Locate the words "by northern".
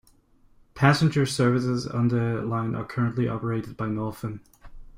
3.77-4.39